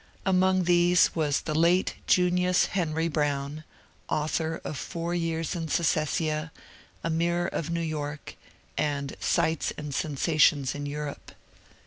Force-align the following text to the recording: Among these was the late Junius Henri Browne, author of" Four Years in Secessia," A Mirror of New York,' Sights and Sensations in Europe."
Among 0.25 0.63
these 0.63 1.15
was 1.15 1.41
the 1.41 1.53
late 1.53 1.93
Junius 2.07 2.69
Henri 2.73 3.07
Browne, 3.07 3.63
author 4.09 4.59
of" 4.63 4.75
Four 4.95 5.13
Years 5.13 5.53
in 5.53 5.67
Secessia," 5.67 6.51
A 7.03 7.09
Mirror 7.11 7.49
of 7.49 7.69
New 7.69 7.81
York,' 7.81 8.35
Sights 9.19 9.71
and 9.77 9.93
Sensations 9.93 10.73
in 10.73 10.87
Europe." 10.87 11.33